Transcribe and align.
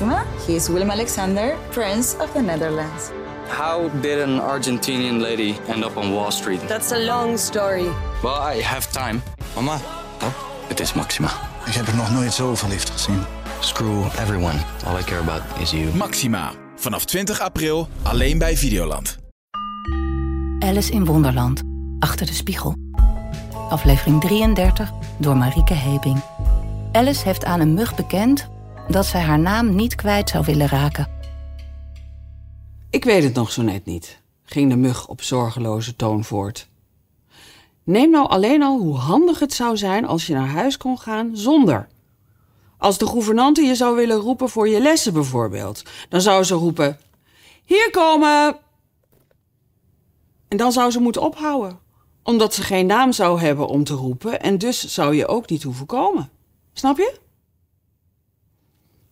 Maxima. 0.00 0.24
He 0.46 0.54
is 0.54 0.68
Willem 0.68 0.90
Alexander, 0.90 1.56
Prince 1.70 2.16
of 2.20 2.32
the 2.32 2.40
Netherlands. 2.40 3.10
How 3.48 3.90
did 4.00 4.20
an 4.20 4.40
Argentinian 4.40 5.20
lady 5.20 5.56
end 5.68 5.84
up 5.84 5.96
on 5.96 6.12
Wall 6.12 6.30
Street? 6.30 6.60
That's 6.68 6.92
a 6.92 6.98
long 6.98 7.38
story. 7.38 7.88
Well, 8.22 8.56
I 8.56 8.62
have 8.62 8.90
time. 8.92 9.22
Mama, 9.54 9.78
Oh, 10.22 10.32
het 10.68 10.80
is 10.80 10.92
Maxima. 10.92 11.28
ik 11.66 11.72
heb 11.74 11.86
er 11.86 11.96
nog 11.96 12.10
nooit 12.12 12.32
zo 12.32 12.54
verliefd 12.54 12.90
gezien. 12.90 13.22
Screw 13.60 14.04
everyone. 14.18 14.58
All 14.86 14.98
I 14.98 15.02
care 15.04 15.20
about 15.20 15.42
is 15.60 15.70
you. 15.70 15.94
Maxima. 15.94 16.52
Vanaf 16.76 17.04
20 17.04 17.40
april 17.40 17.88
alleen 18.02 18.38
bij 18.38 18.56
Videoland. 18.56 19.18
Alice 20.58 20.92
in 20.92 21.04
Wonderland. 21.04 21.62
Achter 21.98 22.26
de 22.26 22.32
spiegel. 22.34 22.74
Aflevering 23.68 24.20
33 24.20 24.90
door 25.18 25.36
Marieke 25.36 25.74
Hebing. 25.74 26.20
Alice 26.92 27.24
heeft 27.24 27.44
aan 27.44 27.60
een 27.60 27.74
mug 27.74 27.94
bekend 27.94 28.48
dat 28.88 29.06
zij 29.06 29.20
haar 29.20 29.38
naam 29.38 29.74
niet 29.74 29.94
kwijt 29.94 30.30
zou 30.30 30.44
willen 30.44 30.68
raken. 30.68 31.08
Ik 32.90 33.04
weet 33.04 33.22
het 33.22 33.34
nog 33.34 33.52
zo 33.52 33.62
net 33.62 33.84
niet, 33.84 34.20
ging 34.42 34.70
de 34.70 34.76
mug 34.76 35.08
op 35.08 35.22
zorgeloze 35.22 35.96
toon 35.96 36.24
voort. 36.24 36.68
Neem 37.84 38.10
nou 38.10 38.28
alleen 38.28 38.62
al 38.62 38.78
hoe 38.78 38.96
handig 38.96 39.38
het 39.38 39.52
zou 39.52 39.76
zijn 39.76 40.06
als 40.06 40.26
je 40.26 40.34
naar 40.34 40.48
huis 40.48 40.76
kon 40.76 40.98
gaan 40.98 41.30
zonder. 41.36 41.88
Als 42.78 42.98
de 42.98 43.06
gouvernante 43.06 43.62
je 43.62 43.74
zou 43.74 43.96
willen 43.96 44.16
roepen 44.16 44.48
voor 44.48 44.68
je 44.68 44.80
lessen 44.80 45.12
bijvoorbeeld, 45.12 45.82
dan 46.08 46.20
zou 46.20 46.44
ze 46.44 46.54
roepen: 46.54 46.98
Hier 47.64 47.88
komen! 47.90 48.56
En 50.48 50.56
dan 50.56 50.72
zou 50.72 50.90
ze 50.90 51.00
moeten 51.00 51.22
ophouden, 51.22 51.78
omdat 52.22 52.54
ze 52.54 52.62
geen 52.62 52.86
naam 52.86 53.12
zou 53.12 53.40
hebben 53.40 53.68
om 53.68 53.84
te 53.84 53.94
roepen 53.94 54.40
en 54.40 54.58
dus 54.58 54.94
zou 54.94 55.14
je 55.14 55.26
ook 55.26 55.48
niet 55.48 55.62
hoeven 55.62 55.86
komen. 55.86 56.30
Snap 56.72 56.96
je? 56.96 57.26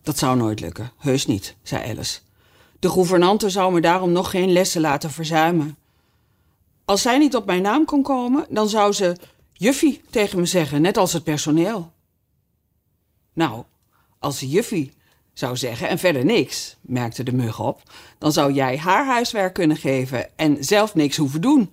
Dat 0.06 0.19
zou 0.19 0.37
nooit 0.37 0.60
lukken, 0.60 0.92
heus 0.96 1.27
niet, 1.27 1.56
zei 1.62 1.91
Alice. 1.91 2.20
De 2.78 2.91
gouvernante 2.91 3.51
zou 3.51 3.73
me 3.73 3.80
daarom 3.80 4.12
nog 4.12 4.30
geen 4.30 4.52
lessen 4.52 4.80
laten 4.80 5.10
verzuimen. 5.10 5.76
Als 6.85 7.02
zij 7.02 7.18
niet 7.18 7.37
op 7.37 7.46
mijn 7.46 7.63
naam 7.63 7.85
kon 7.85 8.02
komen, 8.02 8.46
dan 8.48 8.68
zou 8.68 8.93
ze 8.93 9.16
juffie 9.52 10.01
tegen 10.10 10.38
me 10.38 10.46
zeggen, 10.46 10.82
net 10.82 10.96
als 10.96 11.13
het 11.13 11.24
personeel. 11.24 11.93
Nou, 13.32 13.65
als 14.18 14.38
ze 14.38 14.48
juffie 14.48 14.93
zou 15.32 15.57
zeggen 15.57 15.88
en 15.88 15.98
verder 15.98 16.24
niks, 16.24 16.76
merkte 16.80 17.23
de 17.23 17.32
mug 17.32 17.60
op, 17.60 17.82
dan 18.18 18.32
zou 18.32 18.52
jij 18.52 18.79
haar 18.79 19.07
huiswerk 19.07 19.54
kunnen 19.54 19.76
geven 19.76 20.38
en 20.38 20.65
zelf 20.65 20.95
niks 20.95 21.16
hoeven 21.16 21.41
doen. 21.41 21.73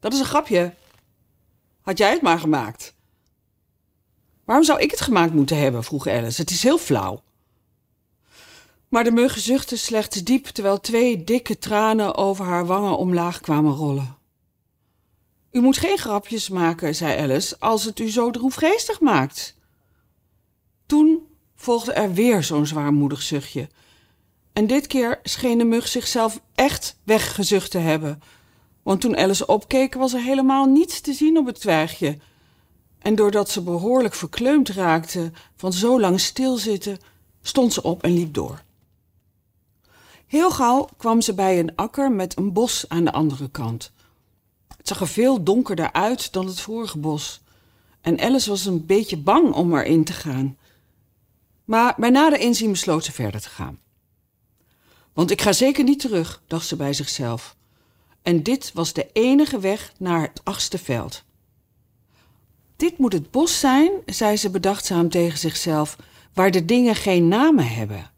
Dat 0.00 0.12
is 0.12 0.18
een 0.18 0.24
grapje. 0.24 0.74
Had 1.80 1.98
jij 1.98 2.10
het 2.10 2.22
maar 2.22 2.40
gemaakt? 2.40 2.94
Waarom 4.44 4.64
zou 4.64 4.80
ik 4.80 4.90
het 4.90 5.00
gemaakt 5.00 5.32
moeten 5.32 5.58
hebben? 5.58 5.84
vroeg 5.84 6.06
Alice. 6.06 6.40
Het 6.40 6.50
is 6.50 6.62
heel 6.62 6.78
flauw. 6.78 7.22
Maar 8.88 9.04
de 9.04 9.10
mug 9.10 9.38
zuchtte 9.38 9.76
slechts 9.76 10.24
diep 10.24 10.46
terwijl 10.46 10.80
twee 10.80 11.24
dikke 11.24 11.58
tranen 11.58 12.16
over 12.16 12.44
haar 12.44 12.66
wangen 12.66 12.96
omlaag 12.96 13.40
kwamen 13.40 13.72
rollen. 13.72 14.16
U 15.50 15.60
moet 15.60 15.76
geen 15.76 15.98
grapjes 15.98 16.48
maken, 16.48 16.94
zei 16.94 17.18
Alice, 17.18 17.56
als 17.58 17.84
het 17.84 17.98
u 17.98 18.10
zo 18.10 18.30
droefgeestig 18.30 19.00
maakt. 19.00 19.56
Toen 20.86 21.26
volgde 21.54 21.92
er 21.92 22.12
weer 22.12 22.42
zo'n 22.42 22.66
zwaarmoedig 22.66 23.22
zuchtje. 23.22 23.68
En 24.52 24.66
dit 24.66 24.86
keer 24.86 25.20
scheen 25.22 25.58
de 25.58 25.64
mug 25.64 25.88
zichzelf 25.88 26.40
echt 26.54 26.96
weggezucht 27.04 27.70
te 27.70 27.78
hebben. 27.78 28.22
Want 28.82 29.00
toen 29.00 29.16
Alice 29.16 29.46
opkeek, 29.46 29.94
was 29.94 30.12
er 30.12 30.20
helemaal 30.20 30.66
niets 30.66 31.00
te 31.00 31.12
zien 31.12 31.38
op 31.38 31.46
het 31.46 31.60
twijgje. 31.60 32.18
En 32.98 33.14
doordat 33.14 33.50
ze 33.50 33.62
behoorlijk 33.62 34.14
verkleumd 34.14 34.68
raakte 34.68 35.32
van 35.56 35.72
zo 35.72 36.00
lang 36.00 36.20
stilzitten, 36.20 36.98
stond 37.42 37.72
ze 37.72 37.82
op 37.82 38.02
en 38.02 38.12
liep 38.12 38.34
door. 38.34 38.66
Heel 40.28 40.50
gauw 40.50 40.88
kwam 40.96 41.20
ze 41.20 41.34
bij 41.34 41.58
een 41.58 41.76
akker 41.76 42.12
met 42.12 42.36
een 42.36 42.52
bos 42.52 42.84
aan 42.88 43.04
de 43.04 43.12
andere 43.12 43.50
kant. 43.50 43.92
Het 44.76 44.88
zag 44.88 45.00
er 45.00 45.08
veel 45.08 45.42
donkerder 45.42 45.92
uit 45.92 46.32
dan 46.32 46.46
het 46.46 46.60
vorige 46.60 46.98
bos. 46.98 47.40
En 48.00 48.20
Alice 48.20 48.50
was 48.50 48.66
een 48.66 48.86
beetje 48.86 49.16
bang 49.16 49.52
om 49.54 49.74
erin 49.74 50.04
te 50.04 50.12
gaan. 50.12 50.56
Maar 51.64 51.94
bij 51.96 52.10
nader 52.10 52.40
inzien 52.40 52.70
besloot 52.70 53.04
ze 53.04 53.12
verder 53.12 53.40
te 53.40 53.48
gaan. 53.48 53.78
Want 55.12 55.30
ik 55.30 55.40
ga 55.40 55.52
zeker 55.52 55.84
niet 55.84 56.00
terug, 56.00 56.42
dacht 56.46 56.66
ze 56.66 56.76
bij 56.76 56.92
zichzelf. 56.92 57.56
En 58.22 58.42
dit 58.42 58.72
was 58.74 58.92
de 58.92 59.08
enige 59.12 59.58
weg 59.58 59.92
naar 59.98 60.20
het 60.20 60.40
achtste 60.44 60.78
veld. 60.78 61.24
Dit 62.76 62.98
moet 62.98 63.12
het 63.12 63.30
bos 63.30 63.60
zijn, 63.60 63.90
zei 64.06 64.36
ze 64.36 64.50
bedachtzaam 64.50 65.08
tegen 65.08 65.38
zichzelf, 65.38 65.96
waar 66.34 66.50
de 66.50 66.64
dingen 66.64 66.94
geen 66.94 67.28
namen 67.28 67.68
hebben. 67.68 68.10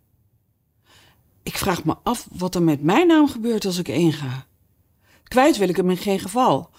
Ik 1.43 1.57
vraag 1.57 1.85
me 1.85 1.97
af 2.03 2.27
wat 2.33 2.55
er 2.55 2.63
met 2.63 2.83
mijn 2.83 3.07
naam 3.07 3.29
gebeurt 3.29 3.65
als 3.65 3.79
ik 3.79 3.89
inga. 3.89 4.47
Kwijt 5.25 5.57
wil 5.57 5.69
ik 5.69 5.77
hem 5.77 5.91
in 5.91 5.97
geen 5.97 6.21
geval, 6.21 6.71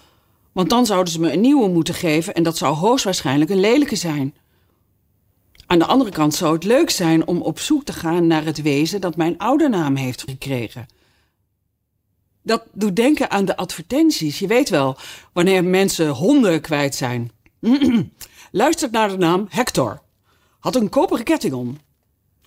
want 0.52 0.70
dan 0.70 0.86
zouden 0.86 1.12
ze 1.12 1.20
me 1.20 1.32
een 1.32 1.40
nieuwe 1.40 1.68
moeten 1.68 1.94
geven 1.94 2.34
en 2.34 2.42
dat 2.42 2.56
zou 2.56 2.74
hoogstwaarschijnlijk 2.74 3.50
een 3.50 3.60
lelijke 3.60 3.96
zijn. 3.96 4.34
Aan 5.66 5.78
de 5.78 5.86
andere 5.86 6.10
kant 6.10 6.34
zou 6.34 6.54
het 6.54 6.64
leuk 6.64 6.90
zijn 6.90 7.26
om 7.26 7.40
op 7.42 7.58
zoek 7.58 7.84
te 7.84 7.92
gaan 7.92 8.26
naar 8.26 8.44
het 8.44 8.62
wezen 8.62 9.00
dat 9.00 9.16
mijn 9.16 9.38
oude 9.38 9.68
naam 9.68 9.96
heeft 9.96 10.22
gekregen. 10.22 10.86
Dat 12.42 12.64
doet 12.72 12.96
denken 12.96 13.30
aan 13.30 13.44
de 13.44 13.56
advertenties. 13.56 14.38
Je 14.38 14.46
weet 14.46 14.68
wel, 14.68 14.96
wanneer 15.32 15.64
mensen 15.64 16.08
honden 16.08 16.60
kwijt 16.60 16.94
zijn. 16.94 17.30
Luistert 18.50 18.92
naar 18.92 19.08
de 19.08 19.16
naam 19.16 19.46
Hector. 19.48 20.02
Had 20.58 20.76
een 20.76 20.88
koperen 20.88 21.24
ketting 21.24 21.54
om. 21.54 21.78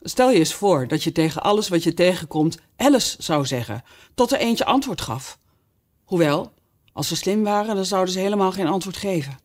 Stel 0.08 0.32
je 0.32 0.40
eens 0.40 0.54
voor 0.54 0.88
dat 0.88 1.04
je 1.04 1.12
tegen 1.12 1.44
alles 1.44 1.68
wat 1.68 1.84
je 1.84 1.94
tegenkomt 1.94 2.58
Alice 2.76 3.16
zou 3.20 3.46
zeggen, 3.46 3.84
tot 4.14 4.32
er 4.32 4.40
eentje 4.40 4.66
antwoord 4.66 5.02
gaf. 5.02 5.40
Hoewel, 6.04 6.52
als 6.94 7.08
ze 7.08 7.16
slim 7.16 7.44
waren, 7.44 7.76
dan 7.76 7.86
zouden 7.86 8.14
ze 8.14 8.20
helemaal 8.20 8.52
geen 8.52 8.68
antwoord 8.68 8.98
geven. 8.98 9.40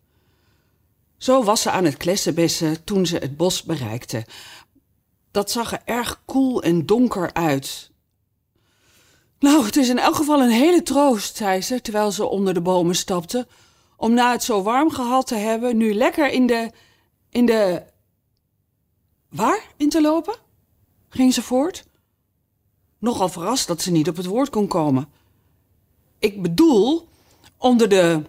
Zo 1.17 1.45
was 1.45 1.63
ze 1.63 1.71
aan 1.71 1.85
het 1.85 1.97
klessenbessen 1.97 2.85
toen 2.85 3.07
ze 3.07 3.17
het 3.17 3.37
bos 3.37 3.63
bereikte. 3.63 4.27
Dat 5.31 5.51
zag 5.51 5.73
er 5.73 5.83
erg 5.85 6.23
koel 6.25 6.63
en 6.63 6.87
donker 6.87 7.33
uit. 7.33 7.91
Nou, 9.39 9.65
het 9.65 9.77
is 9.77 9.89
in 9.89 9.99
elk 9.99 10.15
geval 10.15 10.41
een 10.43 10.51
hele 10.51 10.83
troost, 10.83 11.37
zei 11.37 11.63
ze 11.63 11.81
terwijl 11.81 12.13
ze 12.13 12.27
onder 12.27 12.55
de 12.55 12.61
bomen 12.61 12.95
stapte, 12.95 13.47
om 13.97 14.15
na 14.15 14.33
het 14.33 14.43
zo 14.43 14.63
warm 14.63 14.91
gehad 14.91 15.27
te 15.27 15.37
hebben, 15.37 15.77
nu 15.77 15.95
lekker 15.95 16.31
in 16.31 16.47
de. 16.47 16.71
in 17.31 17.47
de. 17.47 17.83
waar 19.29 19.63
in 19.77 19.89
te 19.89 20.01
lopen? 20.01 20.49
Ging 21.11 21.35
ze 21.35 21.43
voort. 21.43 21.85
Nogal 22.99 23.29
verrast 23.29 23.67
dat 23.67 23.83
ze 23.83 23.91
niet 23.91 24.09
op 24.09 24.17
het 24.17 24.27
woord 24.27 24.51
kon 24.51 24.67
komen. 24.67 25.09
Ik 26.19 26.43
bedoel, 26.43 27.09
onder 27.57 27.89
de. 27.89 28.23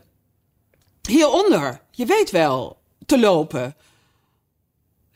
hieronder, 1.02 1.82
je 1.92 2.06
weet 2.06 2.32
wel, 2.32 2.78
te 3.06 3.20
lopen. 3.20 3.76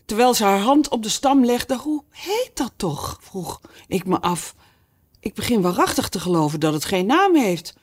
Terwijl 0.05 0.33
ze 0.33 0.43
haar 0.43 0.59
hand 0.59 0.89
op 0.89 1.03
de 1.03 1.09
stam 1.09 1.45
legde, 1.45 1.77
hoe 1.77 2.03
heet 2.09 2.51
dat 2.53 2.71
toch? 2.75 3.17
vroeg 3.21 3.61
ik 3.87 4.05
me 4.05 4.21
af. 4.21 4.55
Ik 5.19 5.33
begin 5.33 5.61
waarachtig 5.61 6.09
te 6.09 6.19
geloven 6.19 6.59
dat 6.59 6.73
het 6.73 6.85
geen 6.85 7.05
naam 7.05 7.35
heeft. 7.35 7.75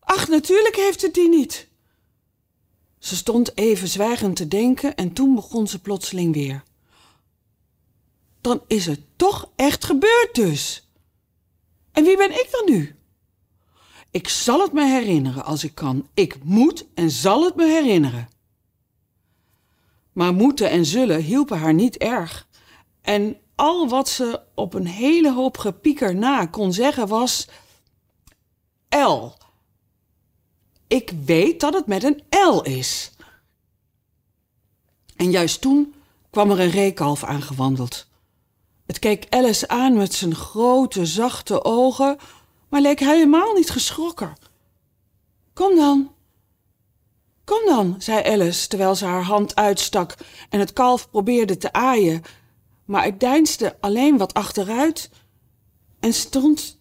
Ach, 0.00 0.28
natuurlijk 0.28 0.76
heeft 0.76 1.02
het 1.02 1.14
die 1.14 1.28
niet. 1.28 1.68
Ze 2.98 3.16
stond 3.16 3.56
even 3.56 3.88
zwijgend 3.88 4.36
te 4.36 4.48
denken 4.48 4.94
en 4.94 5.12
toen 5.12 5.34
begon 5.34 5.66
ze 5.66 5.80
plotseling 5.80 6.34
weer. 6.34 6.62
Dan 8.44 8.62
is 8.66 8.86
het 8.86 9.00
toch 9.16 9.50
echt 9.56 9.84
gebeurd 9.84 10.30
dus. 10.32 10.88
En 11.92 12.04
wie 12.04 12.16
ben 12.16 12.30
ik 12.30 12.48
dan 12.50 12.74
nu? 12.74 12.96
Ik 14.10 14.28
zal 14.28 14.60
het 14.60 14.72
me 14.72 14.84
herinneren 14.86 15.44
als 15.44 15.64
ik 15.64 15.74
kan. 15.74 16.08
Ik 16.14 16.44
moet 16.44 16.86
en 16.94 17.10
zal 17.10 17.44
het 17.44 17.56
me 17.56 17.66
herinneren. 17.66 18.28
Maar 20.12 20.34
moeten 20.34 20.70
en 20.70 20.84
zullen 20.84 21.22
hielpen 21.22 21.58
haar 21.58 21.74
niet 21.74 21.96
erg. 21.96 22.48
En 23.00 23.36
al 23.54 23.88
wat 23.88 24.08
ze 24.08 24.40
op 24.54 24.74
een 24.74 24.86
hele 24.86 25.32
hoop 25.32 25.58
gepieker 25.58 26.14
na 26.14 26.46
kon 26.46 26.72
zeggen 26.72 27.06
was... 27.06 27.48
L. 28.88 29.26
Ik 30.86 31.12
weet 31.24 31.60
dat 31.60 31.74
het 31.74 31.86
met 31.86 32.02
een 32.02 32.22
L 32.30 32.60
is. 32.60 33.12
En 35.16 35.30
juist 35.30 35.60
toen 35.60 35.94
kwam 36.30 36.50
er 36.50 36.60
een 36.60 36.70
reekalf 36.70 37.24
aangewandeld. 37.24 38.12
Het 38.86 38.98
keek 38.98 39.26
Alice 39.30 39.68
aan 39.68 39.96
met 39.96 40.14
zijn 40.14 40.34
grote, 40.34 41.06
zachte 41.06 41.64
ogen, 41.64 42.18
maar 42.68 42.80
leek 42.80 42.98
helemaal 43.00 43.52
niet 43.52 43.70
geschrokken. 43.70 44.36
Kom 45.52 45.76
dan. 45.76 46.12
Kom 47.44 47.66
dan, 47.66 47.94
zei 47.98 48.22
Alice 48.22 48.68
terwijl 48.68 48.94
ze 48.94 49.04
haar 49.04 49.22
hand 49.22 49.54
uitstak 49.54 50.16
en 50.48 50.60
het 50.60 50.72
kalf 50.72 51.10
probeerde 51.10 51.56
te 51.56 51.72
aaien. 51.72 52.22
Maar 52.84 53.04
het 53.04 53.20
deinsde 53.20 53.76
alleen 53.80 54.18
wat 54.18 54.34
achteruit 54.34 55.10
en 56.00 56.12
stond 56.12 56.78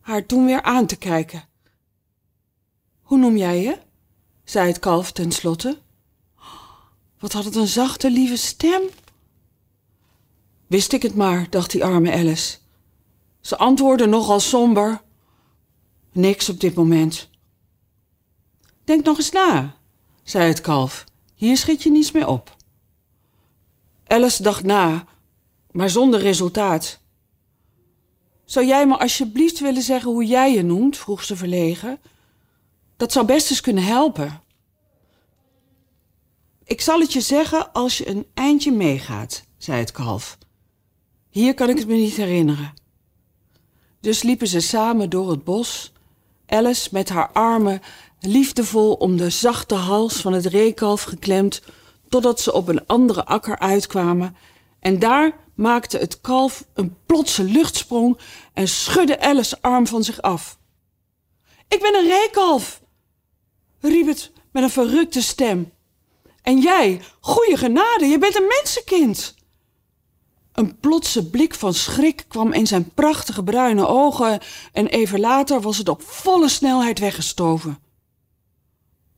haar 0.00 0.26
toen 0.26 0.44
weer 0.44 0.62
aan 0.62 0.86
te 0.86 0.96
kijken. 0.96 1.44
Hoe 3.02 3.18
noem 3.18 3.36
jij 3.36 3.62
je? 3.62 3.78
zei 4.44 4.68
het 4.68 4.78
kalf 4.78 5.12
tenslotte. 5.12 5.78
Wat 7.18 7.32
had 7.32 7.44
het 7.44 7.54
een 7.56 7.66
zachte, 7.66 8.10
lieve 8.10 8.36
stem. 8.36 8.82
Wist 10.68 10.92
ik 10.92 11.02
het 11.02 11.14
maar, 11.14 11.50
dacht 11.50 11.70
die 11.70 11.84
arme 11.84 12.12
Alice. 12.12 12.58
Ze 13.40 13.56
antwoordde 13.56 14.06
nogal 14.06 14.40
somber. 14.40 15.02
Niks 16.12 16.48
op 16.48 16.60
dit 16.60 16.74
moment. 16.74 17.28
Denk 18.84 19.04
nog 19.04 19.16
eens 19.16 19.30
na, 19.30 19.76
zei 20.22 20.48
het 20.48 20.60
kalf. 20.60 21.04
Hier 21.34 21.56
schiet 21.56 21.82
je 21.82 21.90
niets 21.90 22.12
meer 22.12 22.26
op. 22.26 22.56
Alice 24.06 24.42
dacht 24.42 24.62
na, 24.62 25.06
maar 25.70 25.90
zonder 25.90 26.20
resultaat. 26.20 27.00
Zou 28.44 28.66
jij 28.66 28.86
me 28.86 28.98
alsjeblieft 28.98 29.60
willen 29.60 29.82
zeggen 29.82 30.10
hoe 30.10 30.24
jij 30.24 30.52
je 30.52 30.62
noemt? 30.62 30.96
vroeg 30.96 31.24
ze 31.24 31.36
verlegen. 31.36 32.00
Dat 32.96 33.12
zou 33.12 33.26
best 33.26 33.50
eens 33.50 33.60
kunnen 33.60 33.84
helpen. 33.84 34.42
Ik 36.64 36.80
zal 36.80 37.00
het 37.00 37.12
je 37.12 37.20
zeggen 37.20 37.72
als 37.72 37.98
je 37.98 38.08
een 38.08 38.26
eindje 38.34 38.72
meegaat, 38.72 39.44
zei 39.56 39.78
het 39.78 39.92
kalf. 39.92 40.38
Hier 41.30 41.54
kan 41.54 41.68
ik 41.68 41.78
het 41.78 41.86
me 41.86 41.94
niet 41.94 42.16
herinneren. 42.16 42.74
Dus 44.00 44.22
liepen 44.22 44.46
ze 44.46 44.60
samen 44.60 45.10
door 45.10 45.30
het 45.30 45.44
bos, 45.44 45.92
Alice 46.46 46.88
met 46.92 47.08
haar 47.08 47.32
armen 47.32 47.80
liefdevol 48.20 48.92
om 48.94 49.16
de 49.16 49.30
zachte 49.30 49.74
hals 49.74 50.20
van 50.20 50.32
het 50.32 50.46
reekalf 50.46 51.02
geklemd, 51.02 51.62
totdat 52.08 52.40
ze 52.40 52.52
op 52.52 52.68
een 52.68 52.86
andere 52.86 53.24
akker 53.24 53.58
uitkwamen. 53.58 54.36
En 54.80 54.98
daar 54.98 55.36
maakte 55.54 55.98
het 55.98 56.20
kalf 56.20 56.64
een 56.74 56.96
plotse 57.06 57.44
luchtsprong 57.44 58.18
en 58.52 58.68
schudde 58.68 59.20
Alice's 59.20 59.60
arm 59.60 59.86
van 59.86 60.04
zich 60.04 60.22
af. 60.22 60.58
Ik 61.68 61.80
ben 61.80 61.94
een 61.94 62.08
reekalf, 62.08 62.82
riep 63.80 64.06
het 64.06 64.32
met 64.52 64.62
een 64.62 64.70
verrukte 64.70 65.22
stem. 65.22 65.72
En 66.42 66.60
jij, 66.60 67.00
goeie 67.20 67.56
genade, 67.56 68.06
je 68.06 68.18
bent 68.18 68.36
een 68.36 68.46
mensenkind. 68.46 69.34
Een 70.58 70.78
plotse 70.78 71.30
blik 71.30 71.54
van 71.54 71.74
schrik 71.74 72.24
kwam 72.28 72.52
in 72.52 72.66
zijn 72.66 72.90
prachtige 72.90 73.42
bruine 73.42 73.86
ogen 73.86 74.40
en 74.72 74.86
even 74.86 75.20
later 75.20 75.60
was 75.60 75.78
het 75.78 75.88
op 75.88 76.02
volle 76.02 76.48
snelheid 76.48 76.98
weggestoven. 76.98 77.78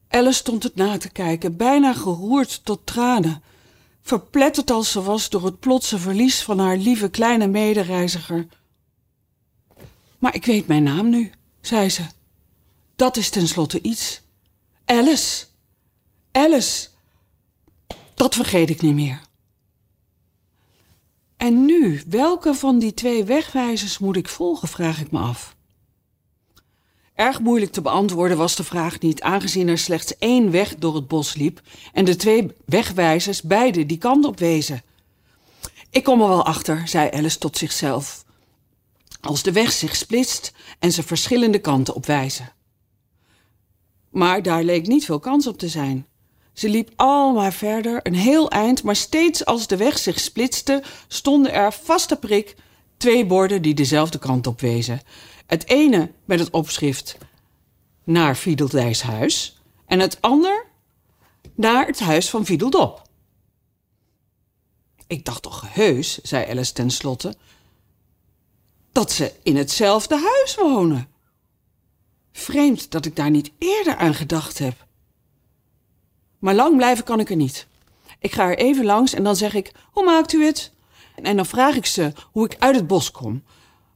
Alice 0.08 0.38
stond 0.38 0.62
het 0.62 0.74
na 0.74 0.96
te 0.96 1.10
kijken, 1.10 1.56
bijna 1.56 1.92
geroerd 1.92 2.64
tot 2.64 2.86
tranen, 2.86 3.42
verpletterd 4.02 4.70
als 4.70 4.90
ze 4.90 5.02
was 5.02 5.28
door 5.28 5.44
het 5.44 5.60
plotse 5.60 5.98
verlies 5.98 6.42
van 6.42 6.58
haar 6.58 6.76
lieve 6.76 7.08
kleine 7.08 7.46
medereiziger. 7.46 8.46
Maar 10.18 10.34
ik 10.34 10.44
weet 10.44 10.66
mijn 10.66 10.82
naam 10.82 11.08
nu, 11.08 11.32
zei 11.60 11.90
ze. 11.90 12.02
Dat 12.96 13.16
is 13.16 13.30
tenslotte 13.30 13.80
iets. 13.82 14.20
Alice. 14.84 15.44
Alice. 16.32 16.88
Dat 18.14 18.34
vergeet 18.34 18.70
ik 18.70 18.82
niet 18.82 18.94
meer. 18.94 19.28
En 21.40 21.64
nu, 21.64 22.02
welke 22.06 22.54
van 22.54 22.78
die 22.78 22.94
twee 22.94 23.24
wegwijzers 23.24 23.98
moet 23.98 24.16
ik 24.16 24.28
volgen, 24.28 24.68
vraag 24.68 25.00
ik 25.00 25.10
me 25.10 25.18
af. 25.18 25.56
Erg 27.14 27.40
moeilijk 27.40 27.72
te 27.72 27.80
beantwoorden 27.80 28.36
was 28.36 28.56
de 28.56 28.64
vraag 28.64 29.00
niet, 29.00 29.22
aangezien 29.22 29.68
er 29.68 29.78
slechts 29.78 30.18
één 30.18 30.50
weg 30.50 30.74
door 30.74 30.94
het 30.94 31.08
bos 31.08 31.34
liep 31.34 31.60
en 31.92 32.04
de 32.04 32.16
twee 32.16 32.56
wegwijzers 32.64 33.42
beide 33.42 33.86
die 33.86 33.98
kant 33.98 34.24
op 34.24 34.38
wezen. 34.38 34.82
Ik 35.90 36.04
kom 36.04 36.20
er 36.20 36.28
wel 36.28 36.44
achter, 36.44 36.88
zei 36.88 37.10
Alice 37.10 37.38
tot 37.38 37.56
zichzelf, 37.56 38.24
als 39.20 39.42
de 39.42 39.52
weg 39.52 39.72
zich 39.72 39.96
splitst 39.96 40.52
en 40.78 40.92
ze 40.92 41.02
verschillende 41.02 41.58
kanten 41.58 41.94
op 41.94 42.06
wijzen. 42.06 42.52
Maar 44.10 44.42
daar 44.42 44.62
leek 44.62 44.86
niet 44.86 45.04
veel 45.04 45.20
kans 45.20 45.46
op 45.46 45.58
te 45.58 45.68
zijn. 45.68 46.06
Ze 46.60 46.68
liep 46.68 46.92
al 46.96 47.32
maar 47.32 47.52
verder, 47.52 48.00
een 48.02 48.14
heel 48.14 48.50
eind, 48.50 48.82
maar 48.82 48.96
steeds 48.96 49.44
als 49.44 49.66
de 49.66 49.76
weg 49.76 49.98
zich 49.98 50.20
splitste, 50.20 50.82
stonden 51.08 51.52
er 51.52 51.72
vaste 51.72 52.16
prik 52.16 52.56
twee 52.96 53.26
borden 53.26 53.62
die 53.62 53.74
dezelfde 53.74 54.18
kant 54.18 54.46
op 54.46 54.60
wezen. 54.60 55.00
Het 55.46 55.68
ene 55.68 56.12
met 56.24 56.38
het 56.38 56.50
opschrift 56.50 57.16
naar 58.04 58.34
Fiedeldijs 58.34 59.02
huis 59.02 59.60
en 59.86 60.00
het 60.00 60.20
ander 60.20 60.66
naar 61.54 61.86
het 61.86 62.00
huis 62.00 62.30
van 62.30 62.44
Fiedeldop. 62.44 63.02
Ik 65.06 65.24
dacht 65.24 65.42
toch 65.42 65.74
heus, 65.74 66.18
zei 66.22 66.50
Alice 66.50 66.72
tenslotte, 66.72 67.34
dat 68.92 69.12
ze 69.12 69.32
in 69.42 69.56
hetzelfde 69.56 70.14
huis 70.18 70.54
wonen. 70.54 71.08
Vreemd 72.32 72.90
dat 72.90 73.04
ik 73.06 73.16
daar 73.16 73.30
niet 73.30 73.50
eerder 73.58 73.96
aan 73.96 74.14
gedacht 74.14 74.58
heb. 74.58 74.88
Maar 76.40 76.54
lang 76.54 76.76
blijven 76.76 77.04
kan 77.04 77.20
ik 77.20 77.30
er 77.30 77.36
niet. 77.36 77.66
Ik 78.18 78.32
ga 78.32 78.44
er 78.44 78.58
even 78.58 78.84
langs 78.84 79.14
en 79.14 79.24
dan 79.24 79.36
zeg 79.36 79.54
ik: 79.54 79.72
Hoe 79.92 80.04
maakt 80.04 80.32
u 80.32 80.44
het? 80.44 80.72
En 81.22 81.36
dan 81.36 81.46
vraag 81.46 81.76
ik 81.76 81.86
ze 81.86 82.12
hoe 82.32 82.44
ik 82.44 82.56
uit 82.58 82.76
het 82.76 82.86
bos 82.86 83.10
kom. 83.10 83.42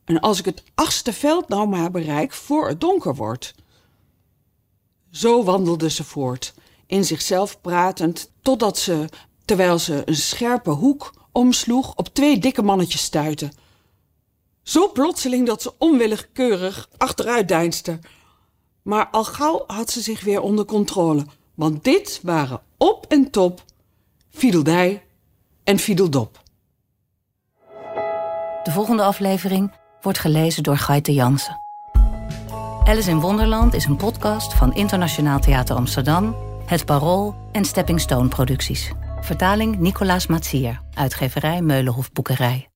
En 0.05 0.21
als 0.21 0.39
ik 0.39 0.45
het 0.45 0.63
achtste 0.75 1.13
veld 1.13 1.49
nou 1.49 1.69
maar 1.69 1.91
bereik 1.91 2.33
voor 2.33 2.69
het 2.69 2.81
donker 2.81 3.15
wordt. 3.15 3.55
Zo 5.11 5.45
wandelde 5.45 5.91
ze 5.91 6.05
voort, 6.05 6.55
in 6.87 7.05
zichzelf 7.05 7.61
pratend, 7.61 8.31
totdat 8.43 8.79
ze, 8.79 9.09
terwijl 9.45 9.79
ze 9.79 10.03
een 10.05 10.17
scherpe 10.17 10.71
hoek 10.71 11.13
omsloeg, 11.33 11.95
op 11.95 12.09
twee 12.09 12.39
dikke 12.39 12.63
mannetjes 12.63 13.03
stuitte. 13.03 13.53
Zo 14.63 14.93
plotseling 14.93 15.47
dat 15.47 15.63
ze 15.63 15.73
onwillekeurig 15.79 16.89
achteruit 16.97 17.49
deinsde. 17.49 17.99
Maar 18.83 19.09
al 19.09 19.25
gauw 19.25 19.65
had 19.67 19.91
ze 19.91 20.01
zich 20.01 20.25
weer 20.25 20.41
onder 20.41 20.65
controle, 20.65 21.27
want 21.55 21.85
dit 21.85 22.21
waren 22.23 22.61
op 22.77 23.07
en 23.09 23.31
top 23.31 23.65
Fiedeldij 24.31 25.03
en 25.65 25.79
Fiedeldop. 25.79 26.43
De 28.63 28.71
volgende 28.71 29.03
aflevering 29.03 29.73
wordt 30.01 30.19
gelezen 30.19 30.63
door 30.63 30.77
Gaite 30.77 31.13
Jansen. 31.13 31.63
Alice 32.85 33.11
in 33.11 33.21
Wonderland 33.21 33.75
is 33.75 33.85
een 33.85 33.97
podcast 33.97 34.55
van 34.55 34.75
Internationaal 34.75 35.39
Theater 35.39 35.77
Amsterdam, 35.77 36.37
Het 36.67 36.85
Parool 36.85 37.35
en 37.53 37.65
Stepping 37.65 38.01
Stone 38.01 38.29
Producties. 38.29 38.93
Vertaling 39.21 39.79
Nicolaas 39.79 40.27
Matsier, 40.27 40.81
uitgeverij 40.95 41.63
Meulenhof 41.63 42.13
Boekerij. 42.13 42.74